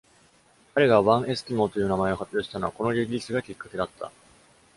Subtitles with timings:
[0.73, 4.11] 彼が「One eskimo」という名前を発表したのは、このリリースがきっかけだった。